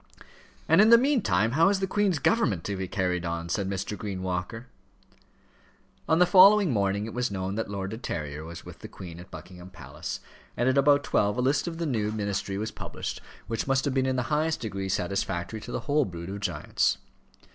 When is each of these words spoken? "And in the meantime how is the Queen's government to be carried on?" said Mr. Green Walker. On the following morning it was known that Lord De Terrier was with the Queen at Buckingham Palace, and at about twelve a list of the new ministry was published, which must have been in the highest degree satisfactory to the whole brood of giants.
"And 0.67 0.81
in 0.81 0.89
the 0.89 0.97
meantime 0.97 1.51
how 1.51 1.69
is 1.69 1.79
the 1.79 1.85
Queen's 1.85 2.17
government 2.17 2.63
to 2.63 2.75
be 2.75 2.87
carried 2.87 3.23
on?" 3.23 3.49
said 3.49 3.69
Mr. 3.69 3.95
Green 3.95 4.23
Walker. 4.23 4.65
On 6.09 6.17
the 6.17 6.25
following 6.25 6.71
morning 6.71 7.05
it 7.05 7.13
was 7.13 7.29
known 7.29 7.53
that 7.53 7.69
Lord 7.69 7.91
De 7.91 7.99
Terrier 7.99 8.43
was 8.43 8.65
with 8.65 8.79
the 8.79 8.87
Queen 8.87 9.19
at 9.19 9.29
Buckingham 9.29 9.69
Palace, 9.69 10.19
and 10.57 10.67
at 10.67 10.75
about 10.75 11.03
twelve 11.03 11.37
a 11.37 11.41
list 11.41 11.67
of 11.67 11.77
the 11.77 11.85
new 11.85 12.11
ministry 12.11 12.57
was 12.57 12.71
published, 12.71 13.21
which 13.45 13.67
must 13.67 13.85
have 13.85 13.93
been 13.93 14.07
in 14.07 14.15
the 14.15 14.23
highest 14.33 14.61
degree 14.61 14.89
satisfactory 14.89 15.61
to 15.61 15.71
the 15.71 15.81
whole 15.81 16.05
brood 16.05 16.31
of 16.31 16.39
giants. 16.39 16.97